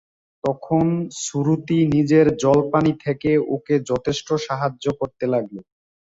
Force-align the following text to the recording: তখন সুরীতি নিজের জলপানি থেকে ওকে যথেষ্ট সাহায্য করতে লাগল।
তখন 0.43 0.85
সুরীতি 1.21 1.79
নিজের 1.95 2.25
জলপানি 2.43 2.93
থেকে 3.03 3.31
ওকে 3.55 3.75
যথেষ্ট 3.89 4.27
সাহায্য 4.47 4.85
করতে 4.99 5.25
লাগল। 5.33 5.55